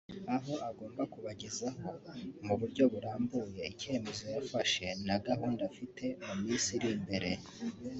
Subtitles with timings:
[0.35, 1.85] aho agomba kubagezaho
[2.45, 7.29] mu buryo burambuye icyemezo yafashe na gahunda afite mu minsi iri imbere